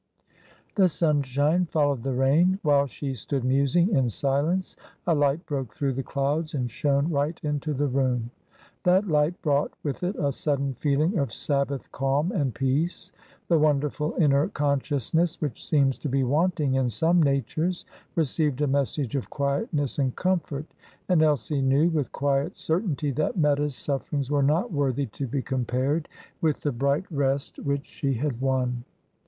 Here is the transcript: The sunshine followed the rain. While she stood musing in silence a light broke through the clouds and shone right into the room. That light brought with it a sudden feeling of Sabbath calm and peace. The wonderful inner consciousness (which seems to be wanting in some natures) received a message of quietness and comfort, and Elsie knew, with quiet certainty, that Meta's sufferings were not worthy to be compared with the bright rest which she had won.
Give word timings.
The 0.73 0.89
sunshine 0.89 1.67
followed 1.67 2.01
the 2.01 2.15
rain. 2.15 2.57
While 2.63 2.87
she 2.87 3.13
stood 3.13 3.43
musing 3.45 3.93
in 3.95 4.09
silence 4.09 4.75
a 5.05 5.13
light 5.13 5.45
broke 5.45 5.75
through 5.75 5.93
the 5.93 6.01
clouds 6.01 6.55
and 6.55 6.71
shone 6.71 7.11
right 7.11 7.39
into 7.43 7.71
the 7.75 7.85
room. 7.85 8.31
That 8.81 9.07
light 9.07 9.39
brought 9.43 9.73
with 9.83 10.01
it 10.01 10.15
a 10.15 10.31
sudden 10.31 10.73
feeling 10.73 11.19
of 11.19 11.31
Sabbath 11.31 11.91
calm 11.91 12.31
and 12.31 12.51
peace. 12.51 13.11
The 13.47 13.59
wonderful 13.59 14.15
inner 14.17 14.47
consciousness 14.47 15.39
(which 15.39 15.63
seems 15.69 15.99
to 15.99 16.09
be 16.09 16.23
wanting 16.23 16.73
in 16.73 16.89
some 16.89 17.21
natures) 17.21 17.85
received 18.15 18.61
a 18.61 18.67
message 18.67 19.15
of 19.15 19.29
quietness 19.29 19.99
and 19.99 20.15
comfort, 20.15 20.65
and 21.09 21.21
Elsie 21.21 21.61
knew, 21.61 21.89
with 21.91 22.11
quiet 22.11 22.57
certainty, 22.57 23.11
that 23.11 23.37
Meta's 23.37 23.75
sufferings 23.75 24.31
were 24.31 24.41
not 24.41 24.71
worthy 24.73 25.05
to 25.05 25.27
be 25.27 25.43
compared 25.43 26.09
with 26.41 26.61
the 26.61 26.71
bright 26.71 27.05
rest 27.11 27.59
which 27.59 27.85
she 27.85 28.15
had 28.15 28.41
won. 28.41 28.83